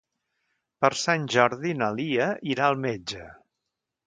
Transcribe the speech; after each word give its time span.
Per 0.85 0.89
Sant 1.01 1.27
Jordi 1.35 1.75
na 1.83 1.91
Lia 2.01 2.31
irà 2.57 2.67
al 2.71 2.81
metge. 2.89 3.29